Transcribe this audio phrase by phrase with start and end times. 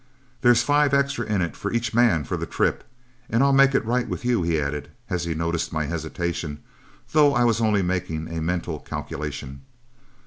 [0.41, 2.83] "'There's five extra in it for each man for the trip,
[3.29, 6.57] and I'll make it right with you,' he added, as he noticed my hesitation,
[7.11, 9.61] though I was only making a mental calculation.